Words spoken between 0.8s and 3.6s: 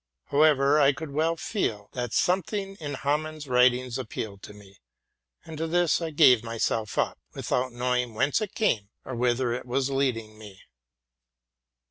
T could well feel that something in Hamann's